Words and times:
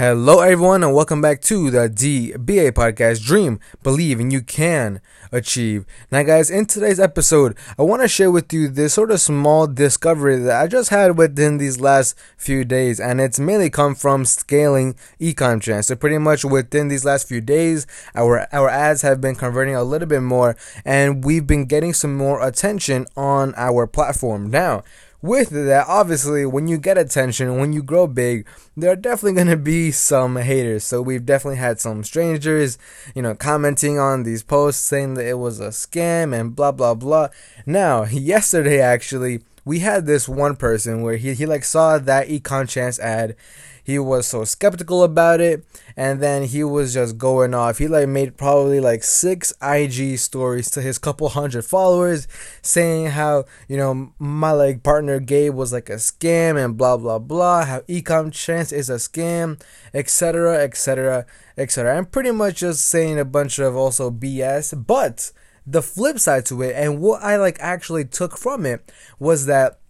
Hello, 0.00 0.40
everyone, 0.40 0.82
and 0.82 0.94
welcome 0.94 1.20
back 1.20 1.42
to 1.42 1.70
the 1.70 1.80
DBA 1.90 2.72
podcast 2.72 3.22
Dream, 3.22 3.60
Believe, 3.82 4.18
and 4.18 4.32
You 4.32 4.40
Can 4.40 5.02
Achieve. 5.30 5.84
Now, 6.10 6.22
guys, 6.22 6.48
in 6.50 6.64
today's 6.64 6.98
episode, 6.98 7.54
I 7.78 7.82
want 7.82 8.00
to 8.00 8.08
share 8.08 8.30
with 8.30 8.50
you 8.50 8.68
this 8.68 8.94
sort 8.94 9.10
of 9.10 9.20
small 9.20 9.66
discovery 9.66 10.38
that 10.38 10.58
I 10.58 10.68
just 10.68 10.88
had 10.88 11.18
within 11.18 11.58
these 11.58 11.82
last 11.82 12.18
few 12.38 12.64
days, 12.64 12.98
and 12.98 13.20
it's 13.20 13.38
mainly 13.38 13.68
come 13.68 13.94
from 13.94 14.24
scaling 14.24 14.94
ecom 15.20 15.60
chance. 15.60 15.88
So, 15.88 15.96
pretty 15.96 16.16
much 16.16 16.46
within 16.46 16.88
these 16.88 17.04
last 17.04 17.28
few 17.28 17.42
days, 17.42 17.86
our, 18.14 18.48
our 18.54 18.70
ads 18.70 19.02
have 19.02 19.20
been 19.20 19.34
converting 19.34 19.74
a 19.74 19.84
little 19.84 20.08
bit 20.08 20.22
more, 20.22 20.56
and 20.82 21.22
we've 21.22 21.46
been 21.46 21.66
getting 21.66 21.92
some 21.92 22.16
more 22.16 22.42
attention 22.42 23.06
on 23.18 23.52
our 23.54 23.86
platform. 23.86 24.48
Now, 24.48 24.82
with 25.22 25.50
that, 25.50 25.86
obviously, 25.86 26.46
when 26.46 26.66
you 26.66 26.78
get 26.78 26.96
attention, 26.96 27.58
when 27.58 27.72
you 27.72 27.82
grow 27.82 28.06
big, 28.06 28.46
there 28.76 28.90
are 28.90 28.96
definitely 28.96 29.34
going 29.34 29.48
to 29.48 29.56
be 29.56 29.90
some 29.90 30.36
haters. 30.36 30.84
So 30.84 31.02
we've 31.02 31.26
definitely 31.26 31.58
had 31.58 31.78
some 31.78 32.02
strangers, 32.04 32.78
you 33.14 33.22
know, 33.22 33.34
commenting 33.34 33.98
on 33.98 34.22
these 34.22 34.42
posts 34.42 34.82
saying 34.82 35.14
that 35.14 35.26
it 35.26 35.38
was 35.38 35.60
a 35.60 35.68
scam 35.68 36.38
and 36.38 36.56
blah, 36.56 36.72
blah, 36.72 36.94
blah. 36.94 37.28
Now, 37.66 38.04
yesterday, 38.10 38.80
actually, 38.80 39.40
we 39.64 39.80
had 39.80 40.06
this 40.06 40.28
one 40.28 40.56
person 40.56 41.02
where 41.02 41.16
he, 41.16 41.34
he 41.34 41.46
like 41.46 41.64
saw 41.64 41.98
that 41.98 42.28
ecom 42.28 42.68
chance 42.68 42.98
ad. 42.98 43.36
He 43.82 43.98
was 43.98 44.26
so 44.26 44.44
skeptical 44.44 45.02
about 45.02 45.40
it 45.40 45.64
and 45.96 46.20
then 46.20 46.44
he 46.44 46.62
was 46.62 46.94
just 46.94 47.18
going 47.18 47.54
off. 47.54 47.78
He 47.78 47.88
like 47.88 48.08
made 48.08 48.36
probably 48.36 48.78
like 48.78 49.02
six 49.02 49.52
ig 49.62 50.18
stories 50.18 50.70
to 50.72 50.82
his 50.82 50.98
couple 50.98 51.28
hundred 51.30 51.64
followers 51.64 52.28
saying 52.62 53.06
how 53.08 53.44
you 53.68 53.76
know 53.76 54.12
my 54.18 54.52
like 54.52 54.82
partner 54.82 55.18
gabe 55.18 55.54
was 55.54 55.72
like 55.72 55.90
a 55.90 55.94
scam 55.94 56.62
and 56.62 56.76
blah 56.76 56.96
blah 56.96 57.18
blah 57.18 57.64
how 57.64 57.80
ecom 57.80 58.32
chance 58.32 58.70
is 58.70 58.88
a 58.88 58.94
scam 58.94 59.60
etc 59.92 60.62
etc 60.62 61.26
etc 61.56 61.96
i'm 61.96 62.06
pretty 62.06 62.30
much 62.30 62.58
just 62.58 62.86
saying 62.86 63.18
a 63.18 63.24
bunch 63.24 63.58
of 63.58 63.74
also 63.76 64.10
bs 64.10 64.86
but 64.86 65.32
the 65.70 65.82
flip 65.82 66.18
side 66.18 66.44
to 66.46 66.62
it 66.62 66.74
and 66.76 67.00
what 67.00 67.22
i 67.22 67.36
like 67.36 67.56
actually 67.60 68.04
took 68.04 68.36
from 68.36 68.66
it 68.66 68.92
was 69.18 69.46
that 69.46 69.80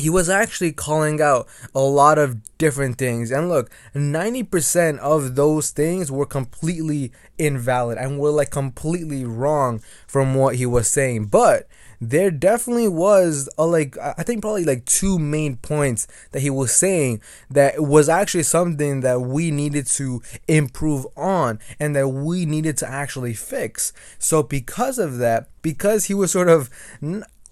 he 0.00 0.10
was 0.10 0.28
actually 0.28 0.72
calling 0.72 1.20
out 1.20 1.46
a 1.74 1.80
lot 1.80 2.18
of 2.18 2.56
different 2.58 2.98
things. 2.98 3.30
And 3.30 3.48
look, 3.48 3.70
90% 3.94 4.98
of 4.98 5.36
those 5.36 5.70
things 5.70 6.10
were 6.10 6.26
completely 6.26 7.12
invalid 7.38 7.98
and 7.98 8.18
were 8.18 8.30
like 8.30 8.50
completely 8.50 9.24
wrong 9.24 9.82
from 10.06 10.34
what 10.34 10.56
he 10.56 10.66
was 10.66 10.88
saying. 10.88 11.26
But 11.26 11.68
there 12.00 12.30
definitely 12.30 12.88
was 12.88 13.48
a 13.58 13.66
like 13.66 13.96
I 13.98 14.22
think 14.22 14.40
probably 14.40 14.64
like 14.64 14.84
two 14.86 15.18
main 15.18 15.56
points 15.56 16.08
that 16.32 16.40
he 16.40 16.50
was 16.50 16.72
saying 16.72 17.20
that 17.50 17.82
was 17.82 18.08
actually 18.08 18.44
something 18.44 19.00
that 19.00 19.20
we 19.20 19.50
needed 19.50 19.86
to 19.88 20.22
improve 20.48 21.06
on 21.16 21.58
and 21.78 21.94
that 21.94 22.08
we 22.08 22.46
needed 22.46 22.76
to 22.78 22.88
actually 22.88 23.34
fix. 23.34 23.92
So 24.18 24.42
because 24.42 24.98
of 24.98 25.18
that, 25.18 25.48
because 25.60 26.06
he 26.06 26.14
was 26.14 26.30
sort 26.30 26.48
of 26.48 26.70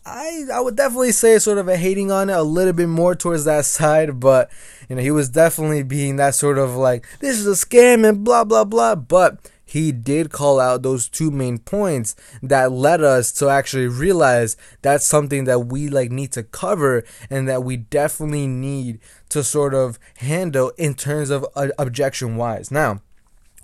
I 0.06 0.44
I 0.52 0.60
would 0.60 0.76
definitely 0.76 1.12
say 1.12 1.38
sort 1.38 1.58
of 1.58 1.68
a 1.68 1.76
hating 1.76 2.10
on 2.10 2.30
it 2.30 2.36
a 2.36 2.42
little 2.42 2.72
bit 2.72 2.88
more 2.88 3.14
towards 3.14 3.44
that 3.44 3.64
side, 3.66 4.18
but 4.18 4.50
you 4.88 4.96
know 4.96 5.02
he 5.02 5.10
was 5.10 5.28
definitely 5.28 5.82
being 5.82 6.16
that 6.16 6.34
sort 6.34 6.58
of 6.58 6.74
like 6.74 7.04
this 7.20 7.38
is 7.38 7.46
a 7.46 7.66
scam 7.66 8.08
and 8.08 8.24
blah 8.24 8.44
blah 8.44 8.64
blah. 8.64 8.94
But 8.94 9.38
he 9.68 9.92
did 9.92 10.30
call 10.30 10.58
out 10.58 10.82
those 10.82 11.08
two 11.08 11.30
main 11.30 11.58
points 11.58 12.16
that 12.42 12.72
led 12.72 13.02
us 13.02 13.30
to 13.32 13.48
actually 13.48 13.86
realize 13.86 14.56
that's 14.80 15.04
something 15.04 15.44
that 15.44 15.66
we 15.66 15.88
like 15.88 16.10
need 16.10 16.32
to 16.32 16.42
cover 16.42 17.04
and 17.28 17.46
that 17.46 17.62
we 17.62 17.76
definitely 17.76 18.46
need 18.46 18.98
to 19.28 19.44
sort 19.44 19.74
of 19.74 19.98
handle 20.16 20.72
in 20.78 20.94
terms 20.94 21.28
of 21.28 21.46
uh, 21.54 21.68
objection 21.78 22.36
wise. 22.36 22.70
Now 22.70 23.02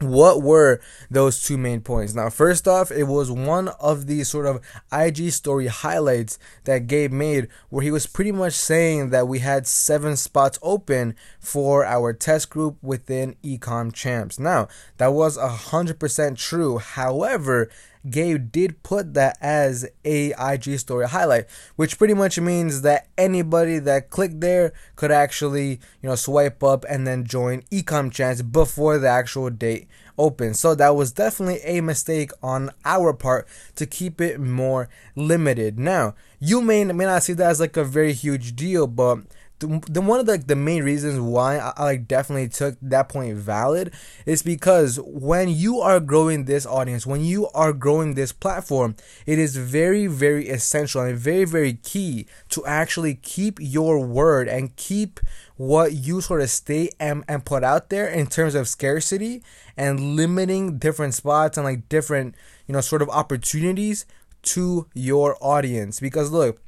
what 0.00 0.42
were 0.42 0.80
those 1.10 1.42
two 1.42 1.56
main 1.56 1.80
points? 1.80 2.14
Now, 2.14 2.28
first 2.28 2.66
off, 2.66 2.90
it 2.90 3.04
was 3.04 3.30
one 3.30 3.68
of 3.80 4.06
these 4.06 4.28
sort 4.28 4.46
of 4.46 4.60
IG 4.92 5.30
story 5.30 5.68
highlights 5.68 6.38
that 6.64 6.86
Gabe 6.88 7.12
made 7.12 7.48
where 7.70 7.82
he 7.82 7.90
was 7.90 8.06
pretty 8.06 8.32
much 8.32 8.54
saying 8.54 9.10
that 9.10 9.28
we 9.28 9.38
had 9.38 9.66
seven 9.66 10.16
spots 10.16 10.58
open 10.62 11.14
for 11.38 11.84
our 11.84 12.12
test 12.12 12.50
group 12.50 12.76
within 12.82 13.36
Ecom 13.44 13.92
Champs. 13.92 14.38
Now, 14.38 14.68
that 14.96 15.12
was 15.12 15.38
100% 15.38 16.36
true. 16.38 16.78
However, 16.78 17.70
Gabe 18.08 18.52
did 18.52 18.82
put 18.82 19.14
that 19.14 19.38
as 19.40 19.88
a 20.04 20.32
IG 20.38 20.78
story 20.78 21.08
highlight, 21.08 21.46
which 21.76 21.98
pretty 21.98 22.14
much 22.14 22.38
means 22.38 22.82
that 22.82 23.08
anybody 23.16 23.78
that 23.78 24.10
clicked 24.10 24.40
there 24.40 24.72
could 24.96 25.10
actually, 25.10 25.80
you 26.02 26.08
know, 26.08 26.14
swipe 26.14 26.62
up 26.62 26.84
and 26.88 27.06
then 27.06 27.24
join 27.24 27.62
Ecom 27.70 28.12
Chance 28.12 28.42
before 28.42 28.98
the 28.98 29.08
actual 29.08 29.50
date 29.50 29.88
opens. 30.18 30.60
So 30.60 30.74
that 30.74 30.94
was 30.94 31.12
definitely 31.12 31.60
a 31.62 31.80
mistake 31.80 32.30
on 32.42 32.70
our 32.84 33.12
part 33.12 33.48
to 33.76 33.86
keep 33.86 34.20
it 34.20 34.40
more 34.40 34.88
limited. 35.16 35.78
Now, 35.78 36.14
you 36.38 36.60
may 36.60 36.84
may 36.84 37.04
not 37.04 37.22
see 37.22 37.32
that 37.34 37.50
as 37.50 37.60
like 37.60 37.76
a 37.76 37.84
very 37.84 38.12
huge 38.12 38.54
deal, 38.54 38.86
but 38.86 39.18
the, 39.60 39.82
the 39.88 40.00
one 40.00 40.20
of 40.20 40.26
the, 40.26 40.38
the 40.38 40.56
main 40.56 40.82
reasons 40.82 41.20
why 41.20 41.58
I, 41.58 41.72
I 41.76 41.84
like 41.84 42.08
definitely 42.08 42.48
took 42.48 42.76
that 42.82 43.08
point 43.08 43.36
valid 43.36 43.92
is 44.26 44.42
because 44.42 44.98
when 45.00 45.48
you 45.48 45.80
are 45.80 46.00
growing 46.00 46.44
this 46.44 46.66
audience, 46.66 47.06
when 47.06 47.22
you 47.22 47.48
are 47.54 47.72
growing 47.72 48.14
this 48.14 48.32
platform, 48.32 48.96
it 49.26 49.38
is 49.38 49.56
very 49.56 50.06
very 50.06 50.48
essential 50.48 51.02
and 51.02 51.16
very 51.16 51.44
very 51.44 51.74
key 51.74 52.26
to 52.50 52.64
actually 52.66 53.14
keep 53.14 53.58
your 53.60 54.04
word 54.04 54.48
and 54.48 54.74
keep 54.76 55.20
what 55.56 55.92
you 55.92 56.20
sort 56.20 56.40
of 56.40 56.50
state 56.50 56.94
and, 56.98 57.24
and 57.28 57.44
put 57.44 57.62
out 57.62 57.90
there 57.90 58.08
in 58.08 58.26
terms 58.26 58.54
of 58.54 58.66
scarcity 58.66 59.42
and 59.76 60.16
limiting 60.16 60.78
different 60.78 61.14
spots 61.14 61.56
and 61.56 61.64
like 61.64 61.88
different 61.88 62.34
you 62.66 62.72
know 62.72 62.80
sort 62.80 63.02
of 63.02 63.08
opportunities 63.10 64.04
to 64.42 64.86
your 64.94 65.36
audience. 65.40 66.00
Because 66.00 66.30
look 66.30 66.60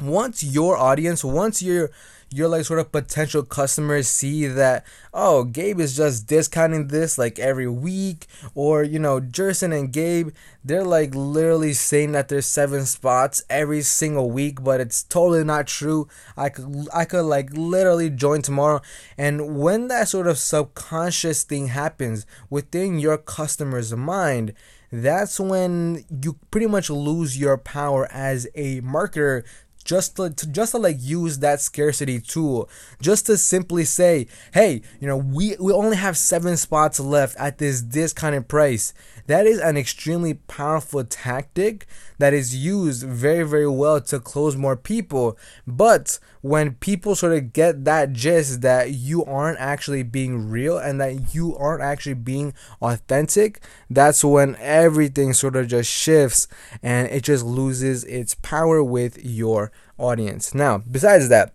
once 0.00 0.42
your 0.42 0.76
audience 0.76 1.22
once 1.22 1.62
you're 1.62 1.90
your 2.32 2.48
like 2.48 2.64
sort 2.64 2.78
of 2.78 2.92
potential 2.92 3.42
customers 3.42 4.08
see 4.08 4.46
that 4.46 4.86
oh 5.12 5.42
Gabe 5.42 5.80
is 5.80 5.96
just 5.96 6.28
discounting 6.28 6.86
this 6.86 7.18
like 7.18 7.40
every 7.40 7.66
week 7.66 8.26
or 8.54 8.84
you 8.84 9.00
know 9.00 9.18
Jerson 9.18 9.72
and 9.72 9.92
Gabe 9.92 10.30
they're 10.64 10.84
like 10.84 11.14
literally 11.14 11.72
saying 11.72 12.12
that 12.12 12.28
there's 12.28 12.46
seven 12.46 12.86
spots 12.86 13.42
every 13.50 13.82
single 13.82 14.30
week 14.30 14.62
but 14.62 14.80
it's 14.80 15.02
totally 15.02 15.42
not 15.42 15.66
true. 15.66 16.06
I 16.36 16.50
could 16.50 16.88
I 16.94 17.04
could 17.04 17.24
like 17.24 17.50
literally 17.52 18.10
join 18.10 18.42
tomorrow. 18.42 18.80
And 19.18 19.58
when 19.58 19.88
that 19.88 20.08
sort 20.08 20.26
of 20.26 20.38
subconscious 20.38 21.42
thing 21.42 21.68
happens 21.68 22.26
within 22.48 22.98
your 22.98 23.18
customer's 23.18 23.94
mind 23.94 24.54
that's 24.92 25.38
when 25.38 26.04
you 26.22 26.36
pretty 26.50 26.66
much 26.66 26.90
lose 26.90 27.38
your 27.38 27.56
power 27.56 28.08
as 28.10 28.48
a 28.56 28.80
marketer 28.80 29.44
just 29.90 30.14
to, 30.14 30.30
to, 30.30 30.46
just 30.46 30.70
to 30.70 30.78
like 30.78 30.98
use 31.00 31.40
that 31.40 31.60
scarcity 31.60 32.20
tool. 32.20 32.68
Just 33.02 33.26
to 33.26 33.36
simply 33.36 33.84
say 33.84 34.28
hey 34.54 34.82
you 35.00 35.08
know 35.08 35.16
we 35.16 35.56
we 35.58 35.72
only 35.72 35.96
have 35.96 36.16
seven 36.16 36.56
spots 36.56 37.00
left 37.00 37.36
at 37.38 37.58
this 37.58 37.82
discounted 37.82 38.46
price. 38.46 38.94
That 39.26 39.48
is 39.48 39.58
an 39.58 39.76
extremely 39.76 40.34
powerful 40.34 41.02
tactic 41.02 41.86
that 42.18 42.32
is 42.32 42.54
used 42.54 43.04
very 43.04 43.42
very 43.42 43.68
well 43.68 44.00
to 44.02 44.20
close 44.20 44.56
more 44.56 44.76
people. 44.76 45.36
But 45.66 46.20
when 46.42 46.74
people 46.74 47.14
sort 47.14 47.32
of 47.32 47.52
get 47.52 47.84
that 47.84 48.12
gist 48.12 48.62
that 48.62 48.92
you 48.92 49.24
aren't 49.24 49.58
actually 49.58 50.02
being 50.02 50.48
real 50.48 50.78
and 50.78 51.00
that 51.00 51.34
you 51.34 51.56
aren't 51.56 51.82
actually 51.82 52.14
being 52.14 52.54
authentic 52.80 53.60
that's 53.88 54.24
when 54.24 54.56
everything 54.56 55.32
sort 55.32 55.56
of 55.56 55.68
just 55.68 55.90
shifts 55.90 56.48
and 56.82 57.08
it 57.08 57.22
just 57.22 57.44
loses 57.44 58.04
its 58.04 58.34
power 58.36 58.82
with 58.82 59.22
your 59.24 59.70
audience. 59.98 60.54
Now 60.54 60.78
besides 60.78 61.28
that 61.28 61.54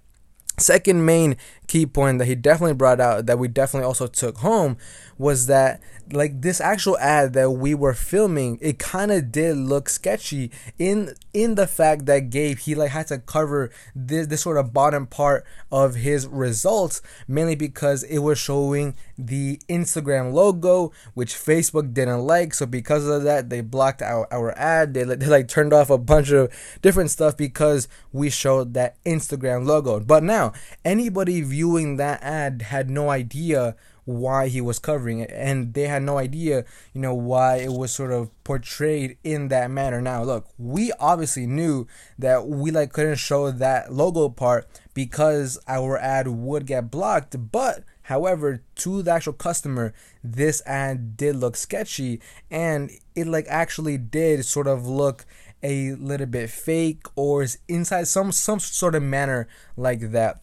second 0.57 1.05
main 1.05 1.35
key 1.67 1.85
point 1.85 2.19
that 2.19 2.25
he 2.25 2.35
definitely 2.35 2.73
brought 2.73 2.99
out 2.99 3.25
that 3.25 3.39
we 3.39 3.47
definitely 3.47 3.85
also 3.85 4.07
took 4.07 4.37
home 4.37 4.77
was 5.17 5.47
that 5.47 5.81
like 6.11 6.41
this 6.41 6.61
actual 6.61 6.97
ad 6.99 7.33
that 7.33 7.51
we 7.51 7.73
were 7.73 7.93
filming 7.93 8.57
it 8.61 8.79
kind 8.79 9.11
of 9.11 9.31
did 9.31 9.57
look 9.57 9.89
sketchy 9.89 10.51
in 10.77 11.13
in 11.35 11.55
the 11.55 11.67
fact 11.67 12.05
that 12.05 12.29
Gabe 12.29 12.57
he 12.57 12.75
like 12.75 12.91
had 12.91 13.07
to 13.07 13.19
cover 13.19 13.69
this 13.93 14.27
this 14.27 14.41
sort 14.41 14.55
of 14.55 14.71
bottom 14.71 15.05
part 15.05 15.45
of 15.69 15.95
his 15.95 16.25
results 16.27 17.01
mainly 17.27 17.55
because 17.55 18.03
it 18.03 18.19
was 18.19 18.39
showing 18.39 18.95
the 19.17 19.59
Instagram 19.67 20.31
logo 20.31 20.93
which 21.13 21.33
Facebook 21.33 21.93
didn't 21.93 22.21
like. 22.21 22.53
So 22.53 22.65
because 22.65 23.05
of 23.05 23.23
that 23.23 23.49
they 23.49 23.59
blocked 23.59 24.01
our, 24.01 24.31
our 24.31 24.57
ad. 24.57 24.93
They, 24.93 25.03
they 25.03 25.25
like 25.25 25.49
turned 25.49 25.73
off 25.73 25.89
a 25.89 25.97
bunch 25.97 26.31
of 26.31 26.53
different 26.81 27.11
stuff 27.11 27.35
because 27.35 27.89
we 28.13 28.29
showed 28.29 28.73
that 28.75 28.95
Instagram 29.03 29.65
logo. 29.65 29.99
But 29.99 30.23
now 30.23 30.53
anybody 30.85 31.41
viewing 31.41 31.97
that 31.97 32.23
ad 32.23 32.61
had 32.61 32.89
no 32.89 33.09
idea 33.09 33.75
why 34.05 34.47
he 34.47 34.61
was 34.61 34.79
covering 34.79 35.19
it 35.19 35.31
and 35.33 35.73
they 35.73 35.87
had 35.87 36.01
no 36.03 36.17
idea 36.17 36.63
you 36.93 37.01
know 37.01 37.13
why 37.13 37.57
it 37.57 37.71
was 37.71 37.91
sort 37.91 38.11
of 38.11 38.29
portrayed 38.43 39.17
in 39.23 39.47
that 39.47 39.69
manner 39.69 40.01
now 40.01 40.23
look 40.23 40.47
we 40.57 40.91
obviously 40.99 41.47
knew 41.47 41.87
that 42.17 42.47
we 42.47 42.71
like 42.71 42.93
couldn't 42.93 43.15
show 43.15 43.51
that 43.51 43.91
logo 43.91 44.29
part 44.29 44.67
because 44.93 45.59
our 45.67 45.97
ad 45.97 46.27
would 46.27 46.65
get 46.65 46.91
blocked 46.91 47.35
but 47.51 47.83
However, 48.05 48.61
to 48.75 49.01
the 49.01 49.11
actual 49.11 49.33
customer, 49.33 49.91
this 50.23 50.61
ad 50.67 51.17
did 51.17 51.37
look 51.37 51.55
sketchy 51.55 52.21
and 52.51 52.91
it 53.15 53.25
like 53.25 53.47
actually 53.49 53.97
did 53.97 54.45
sort 54.45 54.67
of 54.67 54.87
look 54.87 55.25
a 55.63 55.93
little 55.93 56.27
bit 56.27 56.51
fake 56.51 57.01
or 57.15 57.47
inside 57.67 58.07
some 58.07 58.31
some 58.31 58.59
sort 58.59 58.93
of 58.93 59.01
manner 59.01 59.47
like 59.75 60.11
that. 60.11 60.39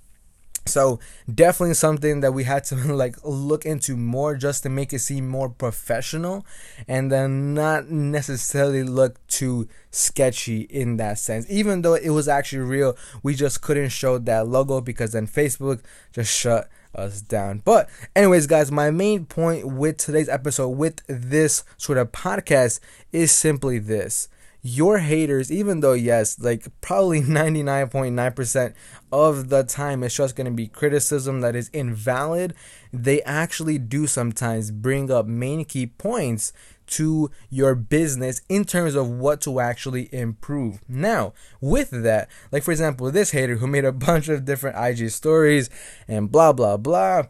So 0.66 1.00
definitely 1.32 1.74
something 1.74 2.20
that 2.20 2.32
we 2.32 2.44
had 2.44 2.64
to 2.64 2.76
like 2.94 3.16
look 3.24 3.66
into 3.66 3.96
more 3.96 4.36
just 4.36 4.62
to 4.62 4.68
make 4.68 4.92
it 4.92 5.00
seem 5.00 5.28
more 5.28 5.48
professional 5.48 6.46
and 6.86 7.10
then 7.10 7.54
not 7.54 7.88
necessarily 7.88 8.82
look 8.82 9.24
too 9.26 9.68
sketchy 9.90 10.62
in 10.62 10.96
that 10.98 11.18
sense. 11.18 11.46
Even 11.50 11.82
though 11.82 11.94
it 11.94 12.10
was 12.10 12.28
actually 12.28 12.62
real, 12.62 12.96
we 13.22 13.34
just 13.34 13.60
couldn't 13.60 13.90
show 13.90 14.18
that 14.18 14.46
logo 14.46 14.80
because 14.80 15.12
then 15.12 15.26
Facebook 15.26 15.82
just 16.12 16.32
shut 16.32 16.68
us 16.94 17.20
down. 17.20 17.62
But 17.64 17.88
anyways, 18.14 18.46
guys, 18.46 18.70
my 18.70 18.90
main 18.90 19.26
point 19.26 19.66
with 19.66 19.96
today's 19.96 20.28
episode 20.28 20.68
with 20.70 21.00
this 21.06 21.64
sort 21.76 21.98
of 21.98 22.12
podcast 22.12 22.80
is 23.12 23.32
simply 23.32 23.78
this 23.78 24.28
your 24.62 24.98
haters, 24.98 25.50
even 25.50 25.80
though, 25.80 25.92
yes, 25.92 26.38
like 26.38 26.66
probably 26.80 27.20
99.9% 27.22 28.74
of 29.10 29.48
the 29.48 29.64
time 29.64 30.02
it's 30.02 30.16
just 30.16 30.36
going 30.36 30.46
to 30.46 30.52
be 30.52 30.68
criticism 30.68 31.40
that 31.40 31.56
is 31.56 31.68
invalid, 31.70 32.54
they 32.92 33.20
actually 33.22 33.78
do 33.78 34.06
sometimes 34.06 34.70
bring 34.70 35.10
up 35.10 35.26
main 35.26 35.64
key 35.64 35.86
points 35.86 36.52
to 36.86 37.30
your 37.48 37.74
business 37.74 38.42
in 38.48 38.64
terms 38.64 38.94
of 38.94 39.08
what 39.08 39.40
to 39.40 39.60
actually 39.60 40.12
improve. 40.12 40.78
Now, 40.88 41.32
with 41.60 41.90
that, 41.90 42.28
like 42.52 42.62
for 42.62 42.70
example, 42.70 43.10
this 43.10 43.30
hater 43.32 43.56
who 43.56 43.66
made 43.66 43.84
a 43.84 43.92
bunch 43.92 44.28
of 44.28 44.44
different 44.44 44.76
IG 44.78 45.10
stories 45.10 45.70
and 46.06 46.30
blah, 46.30 46.52
blah, 46.52 46.76
blah 46.76 47.24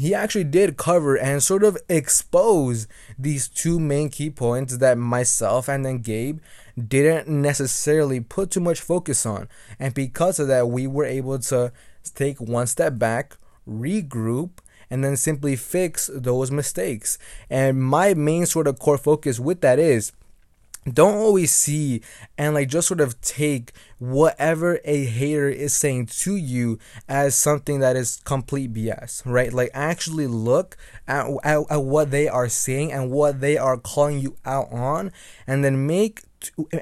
he 0.00 0.14
actually 0.14 0.44
did 0.44 0.78
cover 0.78 1.14
and 1.14 1.42
sort 1.42 1.62
of 1.62 1.76
expose 1.90 2.88
these 3.18 3.48
two 3.48 3.78
main 3.78 4.08
key 4.08 4.30
points 4.30 4.78
that 4.78 4.96
myself 4.96 5.68
and 5.68 5.84
then 5.84 5.98
Gabe 5.98 6.40
didn't 6.88 7.28
necessarily 7.28 8.18
put 8.18 8.50
too 8.50 8.60
much 8.60 8.80
focus 8.80 9.26
on. 9.26 9.46
And 9.78 9.92
because 9.92 10.38
of 10.38 10.48
that, 10.48 10.70
we 10.70 10.86
were 10.86 11.04
able 11.04 11.38
to 11.40 11.72
take 12.14 12.40
one 12.40 12.66
step 12.66 12.98
back, 12.98 13.36
regroup, 13.68 14.52
and 14.88 15.04
then 15.04 15.18
simply 15.18 15.54
fix 15.54 16.08
those 16.14 16.50
mistakes. 16.50 17.18
And 17.50 17.82
my 17.82 18.14
main 18.14 18.46
sort 18.46 18.68
of 18.68 18.78
core 18.78 18.96
focus 18.96 19.38
with 19.38 19.60
that 19.60 19.78
is 19.78 20.12
don't 20.84 21.16
always 21.16 21.52
see 21.52 22.00
and 22.38 22.54
like 22.54 22.68
just 22.68 22.88
sort 22.88 23.00
of 23.00 23.20
take 23.20 23.72
whatever 23.98 24.80
a 24.84 25.04
hater 25.04 25.48
is 25.48 25.74
saying 25.74 26.06
to 26.06 26.36
you 26.36 26.78
as 27.08 27.34
something 27.34 27.80
that 27.80 27.96
is 27.96 28.20
complete 28.24 28.72
BS, 28.72 29.22
right? 29.26 29.52
Like 29.52 29.70
actually 29.74 30.26
look 30.26 30.76
at, 31.06 31.26
at, 31.44 31.64
at 31.70 31.84
what 31.84 32.10
they 32.10 32.28
are 32.28 32.48
saying 32.48 32.92
and 32.92 33.10
what 33.10 33.40
they 33.40 33.58
are 33.58 33.76
calling 33.76 34.20
you 34.20 34.36
out 34.44 34.72
on, 34.72 35.12
and 35.46 35.62
then 35.62 35.86
make 35.86 36.22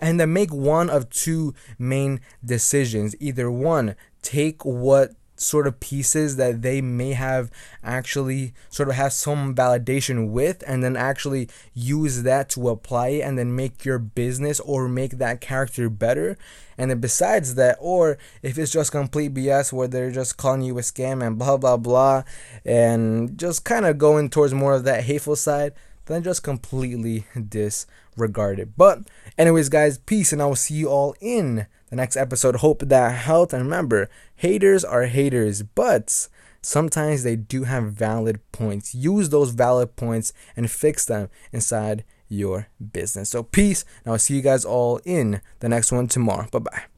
and 0.01 0.21
then 0.21 0.33
make 0.33 0.53
one 0.53 0.89
of 0.89 1.11
two 1.11 1.53
main 1.79 2.21
decisions. 2.45 3.17
Either 3.19 3.51
one, 3.51 3.97
take 4.23 4.65
what 4.65 5.13
sort 5.41 5.67
of 5.67 5.81
pieces 5.81 6.37
that 6.37 6.63
they 6.63 6.81
may 6.81 7.13
have 7.13 7.51
actually 7.83 8.53
sort 8.71 8.89
of 8.89 8.95
have 8.97 9.13
some 9.13 9.55
validation 9.55 10.31
with 10.31 10.63
and 10.67 10.83
then 10.83 10.97
actually 10.97 11.49
use 11.75 12.23
that 12.23 12.49
to 12.51 12.69
apply 12.69 13.09
it 13.09 13.21
and 13.21 13.39
then 13.39 13.55
make 13.55 13.85
your 13.85 13.99
business 13.99 14.61
or 14.61 14.89
make 14.89 15.13
that 15.13 15.41
character 15.41 15.89
better. 15.89 16.37
And 16.77 16.91
then 16.91 17.01
besides 17.01 17.55
that 17.57 17.77
or 17.81 18.19
if 18.43 18.59
it's 18.59 18.73
just 18.73 18.93
complete 18.93 19.35
bs 19.35 19.73
where 19.73 19.89
they're 19.89 20.13
just 20.13 20.37
calling 20.37 20.63
you 20.63 20.79
a 20.79 20.83
scam 20.83 21.27
and 21.27 21.39
blah 21.39 21.57
blah 21.57 21.77
blah 21.77 22.23
and 22.65 23.37
just 23.37 23.65
kind 23.65 23.85
of 23.85 23.99
going 23.99 24.31
towards 24.31 24.55
more 24.55 24.75
of 24.75 24.85
that 24.85 25.05
hateful 25.05 25.37
side 25.37 25.73
then 26.07 26.23
just 26.23 26.43
completely 26.43 27.27
disregard 27.49 28.59
it. 28.59 28.77
But 28.77 29.01
anyways 29.37 29.69
guys 29.69 29.99
peace 29.99 30.33
and 30.33 30.43
i 30.43 30.47
will 30.47 30.57
see 30.57 30.75
you 30.75 30.89
all 30.89 31.15
in 31.21 31.67
the 31.91 31.97
next 31.97 32.17
episode. 32.17 32.57
Hope 32.57 32.81
that 32.81 33.15
helped. 33.15 33.53
And 33.53 33.63
remember, 33.63 34.09
haters 34.37 34.85
are 34.85 35.07
haters, 35.07 35.63
but 35.63 36.29
sometimes 36.63 37.23
they 37.23 37.37
do 37.37 37.65
have 37.65 37.93
valid 37.93 38.41
points. 38.53 38.95
Use 38.95 39.31
those 39.31 39.51
valid 39.51 39.97
points 39.97 40.33
and 40.57 40.71
fix 40.71 41.05
them 41.05 41.29
inside 41.53 42.05
your 42.29 42.69
business. 42.93 43.31
So, 43.31 43.43
peace, 43.43 43.85
and 44.05 44.13
I'll 44.13 44.19
see 44.19 44.37
you 44.37 44.43
guys 44.43 44.65
all 44.65 45.01
in 45.05 45.41
the 45.61 45.69
next 45.69 45.93
one 45.93 46.09
tomorrow. 46.09 46.49
Bye 46.51 46.59
bye. 46.59 46.98